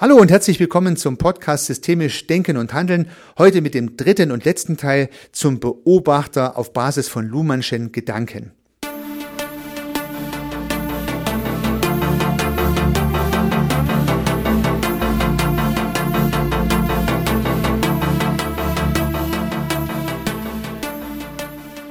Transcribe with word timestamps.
Hallo 0.00 0.16
und 0.16 0.30
herzlich 0.30 0.58
willkommen 0.58 0.96
zum 0.96 1.18
Podcast 1.18 1.66
Systemisch 1.66 2.26
Denken 2.26 2.56
und 2.56 2.72
Handeln. 2.72 3.10
Heute 3.36 3.60
mit 3.60 3.74
dem 3.74 3.98
dritten 3.98 4.32
und 4.32 4.46
letzten 4.46 4.78
Teil 4.78 5.10
zum 5.30 5.60
Beobachter 5.60 6.56
auf 6.56 6.72
Basis 6.72 7.06
von 7.06 7.26
Luhmannschen 7.26 7.92
Gedanken. 7.92 8.52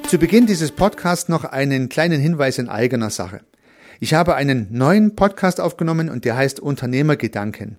Zu 0.08 0.18
Beginn 0.18 0.48
dieses 0.48 0.72
Podcasts 0.72 1.30
noch 1.30 1.44
einen 1.44 1.90
kleinen 1.90 2.20
Hinweis 2.20 2.58
in 2.58 2.70
eigener 2.70 3.12
Sache. 3.12 3.42
Ich 4.00 4.16
habe 4.16 4.34
einen 4.34 4.66
neuen 4.72 5.16
Podcast 5.16 5.62
aufgenommen 5.62 6.10
und 6.10 6.26
der 6.26 6.36
heißt 6.36 6.60
Unternehmergedanken. 6.60 7.78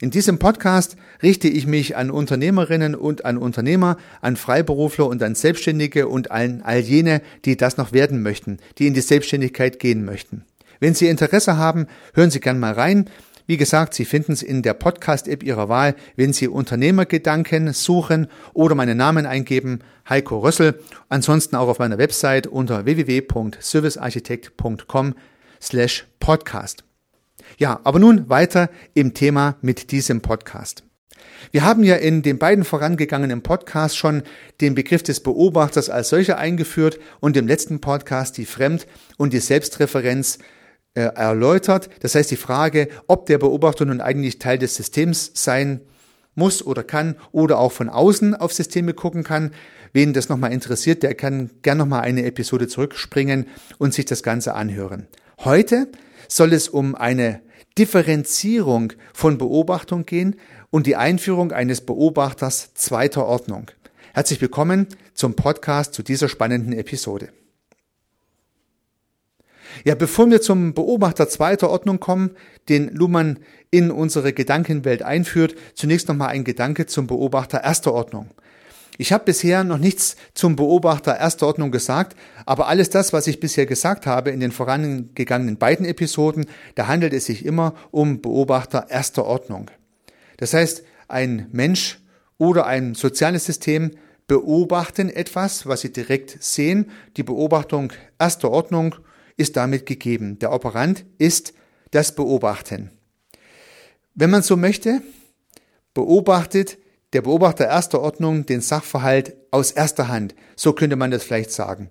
In 0.00 0.10
diesem 0.10 0.38
Podcast 0.38 0.96
richte 1.22 1.48
ich 1.48 1.66
mich 1.66 1.96
an 1.96 2.12
Unternehmerinnen 2.12 2.94
und 2.94 3.24
an 3.24 3.36
Unternehmer, 3.36 3.96
an 4.20 4.36
Freiberufler 4.36 5.06
und 5.06 5.20
an 5.22 5.34
Selbstständige 5.34 6.06
und 6.06 6.30
an 6.30 6.62
all 6.62 6.78
jene, 6.78 7.20
die 7.44 7.56
das 7.56 7.78
noch 7.78 7.90
werden 7.92 8.22
möchten, 8.22 8.58
die 8.78 8.86
in 8.86 8.94
die 8.94 9.00
Selbstständigkeit 9.00 9.80
gehen 9.80 10.04
möchten. 10.04 10.44
Wenn 10.78 10.94
Sie 10.94 11.08
Interesse 11.08 11.56
haben, 11.56 11.88
hören 12.14 12.30
Sie 12.30 12.38
gern 12.38 12.60
mal 12.60 12.74
rein. 12.74 13.10
Wie 13.48 13.56
gesagt, 13.56 13.94
Sie 13.94 14.04
finden 14.04 14.30
es 14.32 14.42
in 14.42 14.62
der 14.62 14.74
Podcast-App 14.74 15.42
Ihrer 15.42 15.68
Wahl, 15.68 15.96
wenn 16.14 16.32
Sie 16.32 16.46
Unternehmergedanken 16.46 17.72
suchen 17.72 18.28
oder 18.52 18.76
meinen 18.76 18.98
Namen 18.98 19.26
eingeben, 19.26 19.80
Heiko 20.08 20.38
Rössel. 20.38 20.80
Ansonsten 21.08 21.56
auch 21.56 21.66
auf 21.66 21.80
meiner 21.80 21.98
Website 21.98 22.46
unter 22.46 22.84
www.servicearchitekt.com 22.84 25.16
slash 25.60 26.06
podcast. 26.20 26.87
Ja, 27.56 27.80
aber 27.84 27.98
nun 27.98 28.28
weiter 28.28 28.70
im 28.94 29.14
Thema 29.14 29.56
mit 29.62 29.90
diesem 29.90 30.20
Podcast. 30.20 30.84
Wir 31.50 31.64
haben 31.64 31.84
ja 31.84 31.96
in 31.96 32.22
den 32.22 32.38
beiden 32.38 32.64
vorangegangenen 32.64 33.42
Podcasts 33.42 33.96
schon 33.96 34.22
den 34.60 34.74
Begriff 34.74 35.02
des 35.02 35.20
Beobachters 35.20 35.88
als 35.88 36.10
solcher 36.10 36.38
eingeführt 36.38 36.98
und 37.20 37.36
im 37.36 37.46
letzten 37.46 37.80
Podcast 37.80 38.36
die 38.36 38.44
Fremd- 38.44 38.86
und 39.16 39.32
die 39.32 39.40
Selbstreferenz 39.40 40.38
äh, 40.94 41.02
erläutert. 41.02 41.88
Das 42.00 42.14
heißt 42.14 42.30
die 42.30 42.36
Frage, 42.36 42.88
ob 43.06 43.26
der 43.26 43.38
Beobachter 43.38 43.84
nun 43.84 44.00
eigentlich 44.00 44.38
Teil 44.38 44.58
des 44.58 44.74
Systems 44.74 45.30
sein 45.34 45.80
muss 46.34 46.64
oder 46.64 46.84
kann 46.84 47.16
oder 47.32 47.58
auch 47.58 47.72
von 47.72 47.88
außen 47.88 48.34
auf 48.34 48.52
Systeme 48.52 48.94
gucken 48.94 49.24
kann. 49.24 49.52
Wen 49.92 50.12
das 50.12 50.28
nochmal 50.28 50.52
interessiert, 50.52 51.02
der 51.02 51.14
kann 51.14 51.50
gern 51.62 51.78
nochmal 51.78 52.02
eine 52.02 52.24
Episode 52.24 52.68
zurückspringen 52.68 53.46
und 53.78 53.94
sich 53.94 54.04
das 54.04 54.22
Ganze 54.22 54.54
anhören. 54.54 55.08
Heute 55.38 55.88
soll 56.28 56.52
es 56.52 56.68
um 56.68 56.94
eine 56.94 57.40
Differenzierung 57.78 58.92
von 59.14 59.38
Beobachtung 59.38 60.04
gehen 60.04 60.34
und 60.70 60.88
die 60.88 60.96
Einführung 60.96 61.52
eines 61.52 61.80
Beobachters 61.80 62.74
zweiter 62.74 63.24
Ordnung. 63.24 63.70
Herzlich 64.14 64.40
willkommen 64.40 64.88
zum 65.14 65.34
Podcast 65.34 65.94
zu 65.94 66.02
dieser 66.02 66.28
spannenden 66.28 66.72
Episode. 66.72 67.28
Ja, 69.84 69.94
bevor 69.94 70.28
wir 70.28 70.40
zum 70.40 70.74
Beobachter 70.74 71.28
zweiter 71.28 71.70
Ordnung 71.70 72.00
kommen, 72.00 72.32
den 72.68 72.92
Luhmann 72.92 73.38
in 73.70 73.92
unsere 73.92 74.32
Gedankenwelt 74.32 75.04
einführt, 75.04 75.54
zunächst 75.74 76.08
nochmal 76.08 76.30
ein 76.30 76.42
Gedanke 76.42 76.86
zum 76.86 77.06
Beobachter 77.06 77.62
erster 77.62 77.92
Ordnung. 77.92 78.28
Ich 79.00 79.12
habe 79.12 79.24
bisher 79.24 79.62
noch 79.62 79.78
nichts 79.78 80.16
zum 80.34 80.56
Beobachter 80.56 81.16
erster 81.16 81.46
Ordnung 81.46 81.70
gesagt, 81.70 82.16
aber 82.46 82.66
alles 82.66 82.90
das, 82.90 83.12
was 83.12 83.28
ich 83.28 83.38
bisher 83.38 83.64
gesagt 83.64 84.06
habe 84.06 84.30
in 84.30 84.40
den 84.40 84.50
vorangegangenen 84.50 85.56
beiden 85.56 85.86
Episoden, 85.86 86.46
da 86.74 86.88
handelt 86.88 87.12
es 87.12 87.26
sich 87.26 87.46
immer 87.46 87.74
um 87.92 88.20
Beobachter 88.20 88.88
erster 88.90 89.24
Ordnung. 89.24 89.70
Das 90.38 90.52
heißt, 90.52 90.82
ein 91.06 91.46
Mensch 91.52 92.00
oder 92.38 92.66
ein 92.66 92.96
soziales 92.96 93.44
System 93.44 93.92
beobachten 94.26 95.10
etwas, 95.10 95.66
was 95.66 95.82
sie 95.82 95.92
direkt 95.92 96.42
sehen. 96.42 96.90
Die 97.16 97.22
Beobachtung 97.22 97.92
erster 98.18 98.50
Ordnung 98.50 98.96
ist 99.36 99.56
damit 99.56 99.86
gegeben. 99.86 100.40
Der 100.40 100.52
Operant 100.52 101.04
ist 101.18 101.54
das 101.92 102.16
Beobachten. 102.16 102.90
Wenn 104.16 104.30
man 104.30 104.42
so 104.42 104.56
möchte, 104.56 105.02
beobachtet 105.94 106.78
der 107.12 107.22
Beobachter 107.22 107.66
erster 107.66 108.00
Ordnung 108.00 108.46
den 108.46 108.60
Sachverhalt 108.60 109.36
aus 109.50 109.70
erster 109.70 110.08
Hand. 110.08 110.34
So 110.56 110.72
könnte 110.72 110.96
man 110.96 111.10
das 111.10 111.24
vielleicht 111.24 111.52
sagen. 111.52 111.90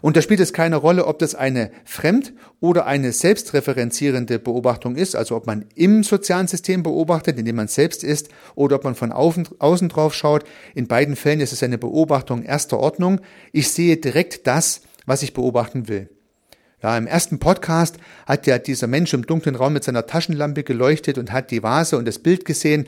Und 0.00 0.16
da 0.16 0.22
spielt 0.22 0.40
es 0.40 0.52
keine 0.52 0.76
Rolle, 0.76 1.06
ob 1.06 1.18
das 1.18 1.34
eine 1.34 1.70
fremd- 1.84 2.32
oder 2.60 2.86
eine 2.86 3.12
selbstreferenzierende 3.12 4.38
Beobachtung 4.38 4.96
ist, 4.96 5.16
also 5.16 5.34
ob 5.34 5.46
man 5.46 5.64
im 5.74 6.02
sozialen 6.02 6.46
System 6.46 6.82
beobachtet, 6.82 7.38
in 7.38 7.44
dem 7.44 7.56
man 7.56 7.68
selbst 7.68 8.04
ist, 8.04 8.28
oder 8.54 8.76
ob 8.76 8.84
man 8.84 8.94
von 8.94 9.12
außen 9.12 9.88
drauf 9.88 10.14
schaut. 10.14 10.44
In 10.74 10.86
beiden 10.86 11.16
Fällen 11.16 11.40
ist 11.40 11.52
es 11.52 11.62
eine 11.62 11.78
Beobachtung 11.78 12.42
erster 12.42 12.78
Ordnung. 12.78 13.20
Ich 13.52 13.70
sehe 13.70 13.96
direkt 13.96 14.46
das, 14.46 14.82
was 15.06 15.22
ich 15.22 15.34
beobachten 15.34 15.88
will. 15.88 16.10
Ja, 16.80 16.96
im 16.96 17.08
ersten 17.08 17.40
Podcast 17.40 17.96
hat 18.24 18.46
ja 18.46 18.58
dieser 18.58 18.86
Mensch 18.86 19.12
im 19.12 19.26
dunklen 19.26 19.56
Raum 19.56 19.72
mit 19.72 19.82
seiner 19.82 20.06
Taschenlampe 20.06 20.62
geleuchtet 20.62 21.18
und 21.18 21.32
hat 21.32 21.50
die 21.50 21.64
Vase 21.64 21.98
und 21.98 22.06
das 22.06 22.20
Bild 22.20 22.44
gesehen 22.44 22.86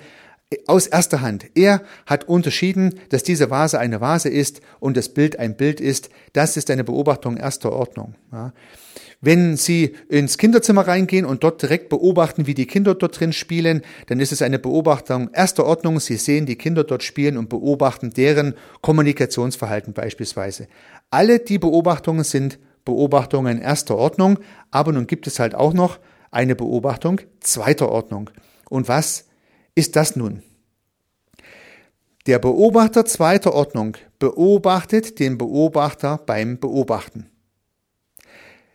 aus 0.66 0.88
erster 0.88 1.21
Hand. 1.21 1.47
Er 1.55 1.83
hat 2.06 2.25
unterschieden, 2.25 2.99
dass 3.11 3.22
diese 3.22 3.50
Vase 3.50 3.78
eine 3.78 4.00
Vase 4.00 4.28
ist 4.28 4.61
und 4.81 4.97
das 4.97 5.09
Bild 5.09 5.38
ein 5.38 5.56
Bild 5.56 5.81
ist. 5.81 6.11
Das 6.33 6.56
ist 6.56 6.71
eine 6.71 6.83
Beobachtung 6.83 7.37
erster 7.37 7.72
Ordnung. 7.72 8.15
Ja. 8.33 8.53
Wenn 9.21 9.56
Sie 9.56 9.94
ins 10.09 10.38
Kinderzimmer 10.38 10.88
reingehen 10.88 11.27
und 11.27 11.44
dort 11.44 11.62
direkt 11.62 11.88
beobachten, 11.88 12.47
wie 12.47 12.55
die 12.55 12.66
Kinder 12.66 12.94
dort 12.94 13.21
drin 13.21 13.33
spielen, 13.33 13.83
dann 14.06 14.19
ist 14.19 14.33
es 14.33 14.43
eine 14.43 14.59
Beobachtung 14.59 15.31
erster 15.33 15.66
Ordnung. 15.66 16.00
Sie 16.00 16.16
sehen 16.16 16.47
die 16.47 16.56
Kinder 16.56 16.84
dort 16.84 17.03
spielen 17.03 17.37
und 17.37 17.49
beobachten 17.49 18.11
deren 18.11 18.55
Kommunikationsverhalten 18.81 19.93
beispielsweise. 19.93 20.69
Alle 21.11 21.38
die 21.38 21.59
Beobachtungen 21.59 22.25
sind 22.25 22.59
Beobachtungen 22.84 23.61
erster 23.61 23.97
Ordnung, 23.97 24.38
aber 24.71 24.91
nun 24.93 25.06
gibt 25.06 25.27
es 25.27 25.38
halt 25.38 25.55
auch 25.55 25.75
noch 25.75 25.99
eine 26.31 26.56
Beobachtung 26.56 27.21
zweiter 27.41 27.91
Ordnung. 27.91 28.31
Und 28.69 28.88
was 28.88 29.27
ist 29.75 29.97
das 29.97 30.16
nun? 30.16 30.42
Der 32.26 32.38
Beobachter 32.38 33.04
zweiter 33.06 33.54
Ordnung 33.54 33.97
beobachtet 34.19 35.19
den 35.19 35.38
Beobachter 35.38 36.19
beim 36.26 36.58
Beobachten. 36.58 37.31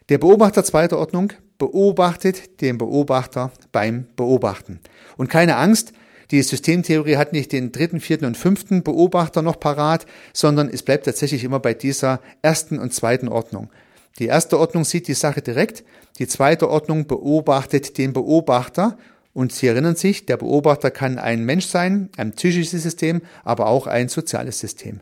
Der 0.10 0.18
Beobachter 0.18 0.64
zweiter 0.64 0.98
Ordnung 0.98 1.34
beobachtet 1.58 2.62
den 2.62 2.78
Beobachter 2.78 3.52
beim 3.72 4.08
Beobachten. 4.16 4.80
Und 5.18 5.30
keine 5.30 5.58
Angst, 5.58 5.94
die 6.32 6.42
Systemtheorie 6.42 7.18
hat 7.18 7.34
nicht 7.34 7.52
den 7.52 7.72
dritten, 7.72 8.00
vierten 8.00 8.26
und 8.26 8.38
fünften 8.38 8.84
Beobachter 8.84 9.42
noch 9.42 9.60
parat, 9.60 10.06
sondern 10.34 10.70
es 10.70 10.84
bleibt 10.84 11.06
tatsächlich 11.06 11.44
immer 11.44 11.60
bei 11.60 11.74
dieser 11.74 12.20
ersten 12.42 12.80
und 12.80 12.94
zweiten 12.94 13.28
Ordnung. 13.28 13.70
Die 14.18 14.26
erste 14.26 14.60
Ordnung 14.60 14.86
sieht 14.86 15.08
die 15.08 15.14
Sache 15.14 15.42
direkt, 15.42 15.84
die 16.20 16.28
zweite 16.28 16.70
Ordnung 16.70 17.06
beobachtet 17.06 17.98
den 17.98 18.14
Beobachter 18.14 18.98
und 19.36 19.52
Sie 19.52 19.68
erinnern 19.68 19.98
sich, 19.98 20.26
der 20.26 20.38
Beobachter 20.38 20.92
kann 20.92 21.20
ein 21.20 21.44
Mensch 21.44 21.66
sein, 21.66 22.10
ein 22.16 22.32
psychisches 22.32 22.82
System, 22.82 23.22
aber 23.44 23.68
auch 23.68 23.86
ein 23.86 24.08
soziales 24.08 24.60
System. 24.60 25.02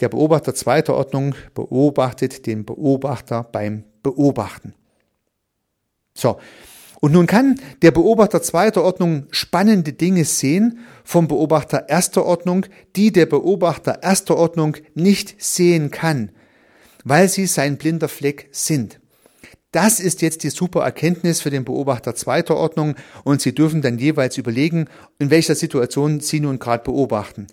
Der 0.00 0.08
Beobachter 0.08 0.52
zweiter 0.52 0.94
Ordnung 0.94 1.36
beobachtet 1.54 2.46
den 2.46 2.64
Beobachter 2.64 3.44
beim 3.44 3.84
Beobachten. 4.02 4.74
So. 6.12 6.40
Und 7.00 7.12
nun 7.12 7.28
kann 7.28 7.60
der 7.82 7.92
Beobachter 7.92 8.42
zweiter 8.42 8.82
Ordnung 8.82 9.26
spannende 9.30 9.92
Dinge 9.92 10.24
sehen 10.24 10.80
vom 11.04 11.28
Beobachter 11.28 11.88
erster 11.88 12.26
Ordnung, 12.26 12.66
die 12.96 13.12
der 13.12 13.26
Beobachter 13.26 14.02
erster 14.02 14.36
Ordnung 14.36 14.76
nicht 14.94 15.40
sehen 15.40 15.92
kann, 15.92 16.32
weil 17.04 17.28
sie 17.28 17.46
sein 17.46 17.78
blinder 17.78 18.08
Fleck 18.08 18.48
sind. 18.50 19.00
Das 19.72 20.00
ist 20.00 20.20
jetzt 20.20 20.42
die 20.42 20.50
super 20.50 20.82
Erkenntnis 20.82 21.40
für 21.40 21.50
den 21.50 21.64
Beobachter 21.64 22.16
zweiter 22.16 22.56
Ordnung 22.56 22.96
und 23.22 23.40
Sie 23.40 23.54
dürfen 23.54 23.82
dann 23.82 23.98
jeweils 23.98 24.36
überlegen, 24.36 24.86
in 25.20 25.30
welcher 25.30 25.54
Situation 25.54 26.18
Sie 26.18 26.40
nun 26.40 26.58
gerade 26.58 26.82
beobachten. 26.82 27.46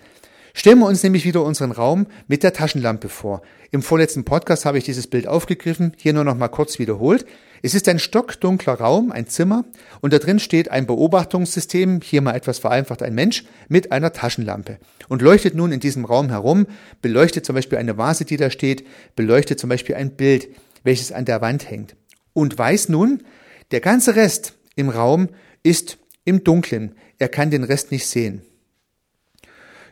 Stellen 0.55 0.79
wir 0.79 0.87
uns 0.87 1.03
nämlich 1.03 1.25
wieder 1.25 1.43
unseren 1.43 1.71
Raum 1.71 2.07
mit 2.27 2.41
der 2.41 2.53
Taschenlampe 2.53 3.09
vor. 3.09 3.43
Im 3.69 3.83
vorletzten 3.83 4.25
Podcast 4.25 4.65
habe 4.65 4.79
ich 4.79 4.83
dieses 4.83 5.05
Bild 5.05 5.27
aufgegriffen, 5.27 5.91
hier 5.95 6.13
nur 6.13 6.23
noch 6.23 6.35
mal 6.35 6.47
kurz 6.47 6.79
wiederholt. 6.79 7.27
Es 7.61 7.75
ist 7.75 7.87
ein 7.87 7.99
stockdunkler 7.99 8.73
Raum, 8.73 9.11
ein 9.11 9.27
Zimmer, 9.27 9.65
und 10.01 10.11
da 10.11 10.17
drin 10.17 10.39
steht 10.39 10.71
ein 10.71 10.87
Beobachtungssystem, 10.87 12.01
hier 12.03 12.23
mal 12.23 12.33
etwas 12.33 12.57
vereinfacht 12.57 13.03
ein 13.03 13.13
Mensch, 13.13 13.43
mit 13.67 13.91
einer 13.91 14.11
Taschenlampe 14.11 14.79
und 15.07 15.21
leuchtet 15.21 15.53
nun 15.53 15.71
in 15.71 15.79
diesem 15.79 16.03
Raum 16.03 16.29
herum, 16.29 16.65
beleuchtet 17.03 17.45
zum 17.45 17.53
Beispiel 17.53 17.77
eine 17.77 17.99
Vase, 17.99 18.25
die 18.25 18.37
da 18.37 18.49
steht, 18.49 18.87
beleuchtet 19.15 19.59
zum 19.59 19.69
Beispiel 19.69 19.93
ein 19.93 20.15
Bild, 20.15 20.47
welches 20.83 21.11
an 21.11 21.25
der 21.25 21.41
Wand 21.41 21.69
hängt 21.69 21.95
und 22.37 22.55
weiß 22.55 22.89
nun, 22.89 23.23
der 23.71 23.79
ganze 23.79 24.15
Rest 24.15 24.53
im 24.75 24.89
Raum 24.89 25.29
ist 25.63 25.97
im 26.23 26.43
Dunkeln. 26.43 26.93
Er 27.17 27.29
kann 27.29 27.49
den 27.49 27.63
Rest 27.63 27.91
nicht 27.91 28.05
sehen. 28.05 28.43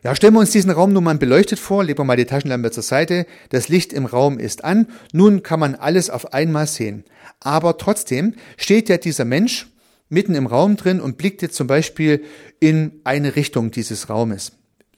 Ja, 0.03 0.15
stellen 0.15 0.35
wir 0.35 0.41
uns 0.41 0.51
diesen 0.51 0.69
Raum 0.69 0.93
nun 0.93 1.03
mal 1.03 1.17
beleuchtet 1.17 1.57
vor, 1.57 1.83
legen 1.83 1.97
wir 1.97 2.03
mal 2.03 2.17
die 2.17 2.25
Taschenlampe 2.25 2.69
zur 2.69 2.83
Seite, 2.83 3.25
das 3.49 3.67
Licht 3.67 3.93
im 3.93 4.05
Raum 4.05 4.37
ist 4.37 4.63
an, 4.63 4.85
nun 5.11 5.41
kann 5.41 5.59
man 5.59 5.73
alles 5.73 6.11
auf 6.11 6.33
einmal 6.33 6.67
sehen. 6.67 7.03
Aber 7.39 7.79
trotzdem 7.79 8.35
steht 8.57 8.89
ja 8.89 8.97
dieser 8.97 9.25
Mensch, 9.25 9.65
mitten 10.09 10.35
im 10.35 10.45
Raum 10.45 10.75
drin 10.75 11.01
und 11.01 11.17
blickt 11.17 11.41
jetzt 11.41 11.55
zum 11.55 11.65
Beispiel 11.65 12.23
in 12.59 13.01
eine 13.05 13.35
Richtung 13.35 13.71
dieses 13.71 14.07
Raumes. 14.07 14.51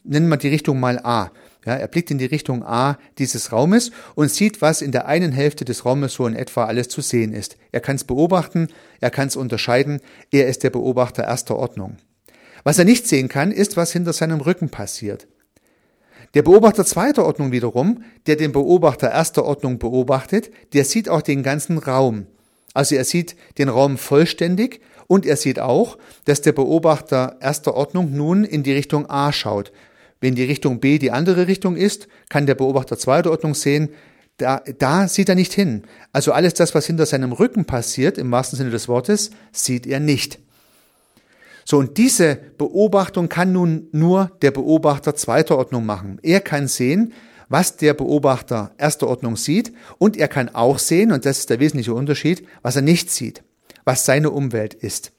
Nennen 0.04 0.28
wir 0.28 0.36
die 0.36 0.50
Richtung 0.50 0.82
mal 0.82 1.00
A. 1.00 1.32
Ja, 1.68 1.76
er 1.76 1.90
blickt 1.90 2.12
in 2.12 2.18
die 2.18 2.26
Richtung 2.26 2.64
A 2.64 2.98
dieses 3.18 3.52
Raumes 3.52 3.92
und 4.16 4.32
sieht, 4.32 4.62
was 4.62 4.82
in 4.82 4.94
der 4.94 5.06
einen 5.06 5.34
Hälfte 5.34 5.66
des 5.66 5.84
Raumes 5.84 6.14
so 6.14 6.26
in 6.26 6.34
etwa 6.34 6.64
alles 6.64 6.88
zu 6.88 7.02
sehen 7.02 7.34
ist. 7.34 7.58
Er 7.74 7.82
kann 7.82 7.98
es 7.98 8.06
beobachten, 8.06 8.70
er 9.02 9.10
kann 9.10 9.28
es 9.28 9.36
unterscheiden, 9.36 10.00
er 10.32 10.48
ist 10.48 10.64
der 10.64 10.70
Beobachter 10.70 11.26
erster 11.26 11.58
Ordnung. 11.58 11.98
Was 12.64 12.80
er 12.80 12.86
nicht 12.86 13.06
sehen 13.06 13.28
kann, 13.28 13.52
ist, 13.52 13.76
was 13.76 13.92
hinter 13.92 14.14
seinem 14.14 14.40
Rücken 14.40 14.70
passiert. 14.70 15.28
Der 16.36 16.42
Beobachter 16.42 16.86
zweiter 16.86 17.26
Ordnung 17.26 17.52
wiederum, 17.52 18.02
der 18.28 18.38
den 18.38 18.54
Beobachter 18.54 19.12
erster 19.12 19.44
Ordnung 19.44 19.78
beobachtet, 19.78 20.50
der 20.72 20.86
sieht 20.86 21.10
auch 21.10 21.22
den 21.22 21.44
ganzen 21.44 21.80
Raum. 21.80 22.28
Also 22.74 22.96
er 22.96 23.04
sieht 23.04 23.36
den 23.58 23.68
Raum 23.68 23.98
vollständig 23.98 24.80
und 25.08 25.26
er 25.26 25.36
sieht 25.36 25.60
auch, 25.60 25.98
dass 26.24 26.42
der 26.42 26.54
Beobachter 26.54 27.36
erster 27.42 27.76
Ordnung 27.76 28.16
nun 28.16 28.46
in 28.46 28.64
die 28.64 28.74
Richtung 28.74 29.10
A 29.10 29.34
schaut. 29.34 29.74
Wenn 30.20 30.36
die 30.36 30.44
Richtung 30.44 30.80
B 30.80 30.98
die 30.98 31.12
andere 31.12 31.48
Richtung 31.48 31.76
ist, 31.76 32.08
kann 32.30 32.46
der 32.46 32.56
Beobachter 32.56 32.98
zweiter 32.98 33.32
Ordnung 33.32 33.54
sehen, 33.56 33.90
da, 34.38 34.62
da 34.78 35.08
sieht 35.08 35.30
er 35.30 35.36
nicht 35.36 35.54
hin. 35.54 35.84
Also 36.14 36.32
alles 36.32 36.54
das, 36.54 36.76
was 36.76 36.86
hinter 36.86 37.06
seinem 37.06 37.32
Rücken 37.32 37.66
passiert, 37.66 38.18
im 38.18 38.32
wahrsten 38.32 38.58
Sinne 38.58 38.70
des 38.70 38.88
Wortes, 38.88 39.32
sieht 39.52 39.88
er 39.88 40.00
nicht. 40.00 40.40
So, 41.66 41.78
und 41.78 41.98
diese 41.98 42.38
Beobachtung 42.58 43.30
kann 43.30 43.52
nun 43.52 43.88
nur 43.92 44.32
der 44.42 44.52
Beobachter 44.52 45.16
zweiter 45.16 45.58
Ordnung 45.58 45.86
machen. 45.86 46.20
Er 46.22 46.40
kann 46.40 46.68
sehen, 46.68 47.14
was 47.50 47.78
der 47.78 47.94
Beobachter 47.94 48.72
erster 48.78 49.08
Ordnung 49.08 49.36
sieht 49.36 49.74
und 49.98 50.18
er 50.18 50.28
kann 50.28 50.50
auch 50.50 50.80
sehen, 50.80 51.12
und 51.12 51.26
das 51.26 51.40
ist 51.40 51.50
der 51.50 51.60
wesentliche 51.60 51.94
Unterschied, 51.94 52.48
was 52.62 52.76
er 52.76 52.82
nicht 52.84 53.10
sieht, 53.10 53.44
was 53.86 54.06
seine 54.06 54.32
Umwelt 54.32 54.74
ist. 54.74 55.12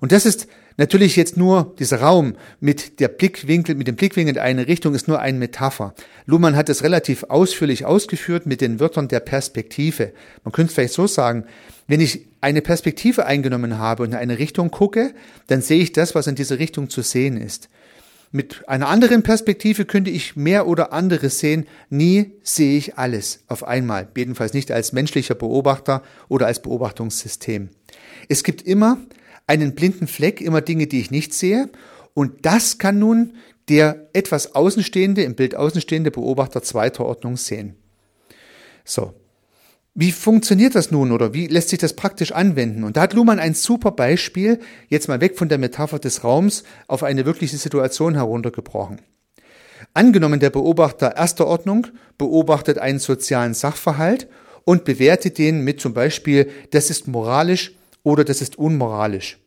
Und 0.00 0.12
das 0.12 0.26
ist 0.26 0.46
Natürlich 0.76 1.16
jetzt 1.16 1.36
nur 1.36 1.74
dieser 1.78 2.00
Raum 2.00 2.34
mit 2.60 3.00
der 3.00 3.08
Blickwinkel, 3.08 3.74
mit 3.74 3.88
dem 3.88 3.96
Blickwinkel 3.96 4.36
in 4.36 4.40
eine 4.40 4.66
Richtung 4.66 4.94
ist 4.94 5.08
nur 5.08 5.20
eine 5.20 5.38
Metapher. 5.38 5.94
Luhmann 6.26 6.56
hat 6.56 6.68
es 6.68 6.82
relativ 6.82 7.24
ausführlich 7.24 7.84
ausgeführt 7.84 8.46
mit 8.46 8.60
den 8.60 8.80
Wörtern 8.80 9.08
der 9.08 9.20
Perspektive. 9.20 10.12
Man 10.44 10.52
könnte 10.52 10.72
vielleicht 10.72 10.94
so 10.94 11.06
sagen, 11.06 11.44
wenn 11.86 12.00
ich 12.00 12.26
eine 12.40 12.62
Perspektive 12.62 13.26
eingenommen 13.26 13.78
habe 13.78 14.02
und 14.02 14.10
in 14.10 14.16
eine 14.16 14.38
Richtung 14.38 14.70
gucke, 14.70 15.14
dann 15.46 15.62
sehe 15.62 15.82
ich 15.82 15.92
das, 15.92 16.14
was 16.14 16.26
in 16.26 16.34
dieser 16.34 16.58
Richtung 16.58 16.88
zu 16.88 17.02
sehen 17.02 17.36
ist. 17.36 17.68
Mit 18.34 18.66
einer 18.66 18.88
anderen 18.88 19.22
Perspektive 19.22 19.84
könnte 19.84 20.10
ich 20.10 20.36
mehr 20.36 20.66
oder 20.66 20.94
anderes 20.94 21.38
sehen. 21.38 21.66
Nie 21.90 22.32
sehe 22.42 22.78
ich 22.78 22.96
alles 22.96 23.44
auf 23.46 23.62
einmal. 23.62 24.08
Jedenfalls 24.16 24.54
nicht 24.54 24.72
als 24.72 24.94
menschlicher 24.94 25.34
Beobachter 25.34 26.02
oder 26.28 26.46
als 26.46 26.62
Beobachtungssystem. 26.62 27.68
Es 28.30 28.42
gibt 28.42 28.62
immer 28.62 28.96
einen 29.46 29.74
blinden 29.74 30.06
Fleck, 30.06 30.40
immer 30.40 30.60
Dinge, 30.60 30.86
die 30.86 31.00
ich 31.00 31.10
nicht 31.10 31.34
sehe. 31.34 31.70
Und 32.14 32.44
das 32.46 32.78
kann 32.78 32.98
nun 32.98 33.34
der 33.68 34.08
etwas 34.12 34.54
außenstehende, 34.54 35.22
im 35.22 35.34
Bild 35.34 35.54
außenstehende 35.54 36.10
Beobachter 36.10 36.62
zweiter 36.62 37.04
Ordnung 37.04 37.36
sehen. 37.36 37.76
So. 38.84 39.14
Wie 39.94 40.10
funktioniert 40.10 40.74
das 40.74 40.90
nun 40.90 41.12
oder 41.12 41.34
wie 41.34 41.48
lässt 41.48 41.68
sich 41.68 41.78
das 41.78 41.92
praktisch 41.92 42.32
anwenden? 42.32 42.82
Und 42.82 42.96
da 42.96 43.02
hat 43.02 43.12
Luhmann 43.12 43.38
ein 43.38 43.52
super 43.52 43.90
Beispiel, 43.90 44.58
jetzt 44.88 45.06
mal 45.06 45.20
weg 45.20 45.36
von 45.36 45.50
der 45.50 45.58
Metapher 45.58 45.98
des 45.98 46.24
Raums, 46.24 46.64
auf 46.88 47.02
eine 47.02 47.26
wirkliche 47.26 47.58
Situation 47.58 48.14
heruntergebrochen. 48.14 49.02
Angenommen, 49.92 50.40
der 50.40 50.48
Beobachter 50.48 51.16
erster 51.16 51.46
Ordnung 51.46 51.88
beobachtet 52.16 52.78
einen 52.78 53.00
sozialen 53.00 53.52
Sachverhalt 53.52 54.28
und 54.64 54.84
bewertet 54.84 55.36
den 55.36 55.62
mit 55.62 55.80
zum 55.80 55.92
Beispiel, 55.92 56.50
das 56.70 56.88
ist 56.88 57.06
moralisch 57.06 57.74
oder 58.02 58.24
das 58.24 58.40
ist 58.40 58.56
unmoralisch. 58.58 59.38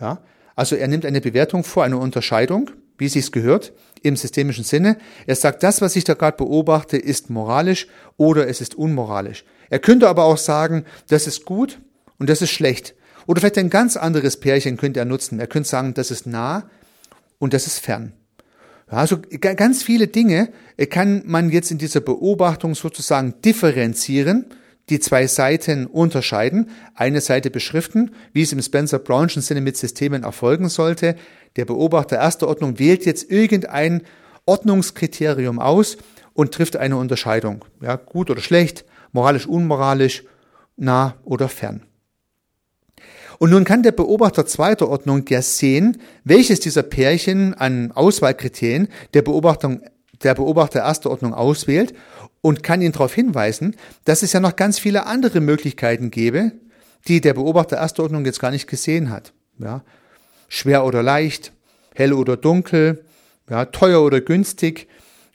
Ja? 0.00 0.22
Also 0.56 0.76
er 0.76 0.88
nimmt 0.88 1.04
eine 1.06 1.20
Bewertung 1.20 1.64
vor, 1.64 1.84
eine 1.84 1.98
Unterscheidung, 1.98 2.70
wie 2.98 3.06
es 3.06 3.14
sich 3.14 3.32
gehört, 3.32 3.72
im 4.02 4.16
systemischen 4.16 4.64
Sinne. 4.64 4.98
Er 5.26 5.34
sagt, 5.34 5.62
das, 5.62 5.80
was 5.80 5.96
ich 5.96 6.04
da 6.04 6.14
gerade 6.14 6.36
beobachte, 6.36 6.96
ist 6.96 7.30
moralisch 7.30 7.88
oder 8.16 8.48
es 8.48 8.60
ist 8.60 8.74
unmoralisch. 8.74 9.44
Er 9.70 9.78
könnte 9.78 10.08
aber 10.08 10.24
auch 10.24 10.38
sagen, 10.38 10.84
das 11.08 11.26
ist 11.26 11.44
gut 11.44 11.80
und 12.18 12.30
das 12.30 12.42
ist 12.42 12.50
schlecht. 12.50 12.94
Oder 13.26 13.40
vielleicht 13.40 13.58
ein 13.58 13.70
ganz 13.70 13.96
anderes 13.96 14.38
Pärchen 14.38 14.76
könnte 14.76 15.00
er 15.00 15.06
nutzen. 15.06 15.40
Er 15.40 15.46
könnte 15.46 15.68
sagen, 15.68 15.94
das 15.94 16.10
ist 16.10 16.26
nah 16.26 16.68
und 17.38 17.54
das 17.54 17.66
ist 17.66 17.78
fern. 17.78 18.12
Also 18.86 19.18
ganz 19.40 19.82
viele 19.82 20.06
Dinge 20.08 20.50
kann 20.90 21.22
man 21.24 21.50
jetzt 21.50 21.70
in 21.70 21.78
dieser 21.78 22.00
Beobachtung 22.00 22.74
sozusagen 22.74 23.34
differenzieren 23.42 24.46
die 24.90 25.00
zwei 25.00 25.26
Seiten 25.26 25.86
unterscheiden, 25.86 26.70
eine 26.94 27.20
Seite 27.20 27.50
beschriften, 27.50 28.10
wie 28.32 28.42
es 28.42 28.52
im 28.52 28.60
Spencer 28.60 28.98
Brownschen 28.98 29.42
Sinne 29.42 29.60
mit 29.60 29.76
Systemen 29.76 30.24
erfolgen 30.24 30.68
sollte. 30.68 31.16
Der 31.56 31.64
Beobachter 31.64 32.16
erster 32.16 32.48
Ordnung 32.48 32.78
wählt 32.78 33.06
jetzt 33.06 33.30
irgendein 33.30 34.02
Ordnungskriterium 34.46 35.58
aus 35.58 35.96
und 36.34 36.52
trifft 36.52 36.76
eine 36.76 36.96
Unterscheidung. 36.96 37.64
Ja, 37.80 37.96
gut 37.96 38.30
oder 38.30 38.42
schlecht, 38.42 38.84
moralisch, 39.12 39.46
unmoralisch, 39.46 40.24
nah 40.76 41.16
oder 41.24 41.48
fern. 41.48 41.82
Und 43.38 43.50
nun 43.50 43.64
kann 43.64 43.82
der 43.82 43.92
Beobachter 43.92 44.46
zweiter 44.46 44.88
Ordnung 44.88 45.24
ja 45.28 45.42
sehen, 45.42 46.00
welches 46.24 46.60
dieser 46.60 46.82
Pärchen 46.82 47.54
an 47.54 47.90
Auswahlkriterien 47.92 48.88
der 49.12 49.22
Beobachtung 49.22 49.82
der 50.22 50.34
Beobachter 50.34 50.80
erster 50.80 51.10
Ordnung 51.10 51.34
auswählt 51.34 51.94
und 52.44 52.62
kann 52.62 52.82
ihn 52.82 52.92
darauf 52.92 53.14
hinweisen, 53.14 53.74
dass 54.04 54.22
es 54.22 54.34
ja 54.34 54.40
noch 54.40 54.54
ganz 54.54 54.78
viele 54.78 55.06
andere 55.06 55.40
Möglichkeiten 55.40 56.10
gäbe, 56.10 56.52
die 57.08 57.22
der 57.22 57.32
Beobachter 57.32 57.78
erster 57.78 58.02
Ordnung 58.02 58.26
jetzt 58.26 58.38
gar 58.38 58.50
nicht 58.50 58.66
gesehen 58.66 59.08
hat. 59.08 59.32
Ja, 59.58 59.82
schwer 60.48 60.84
oder 60.84 61.02
leicht, 61.02 61.52
hell 61.94 62.12
oder 62.12 62.36
dunkel, 62.36 63.02
ja, 63.48 63.64
teuer 63.64 64.02
oder 64.02 64.20
günstig, 64.20 64.88